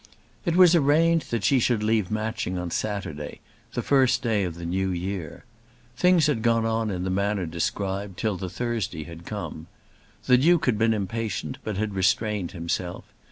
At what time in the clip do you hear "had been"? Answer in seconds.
10.65-10.95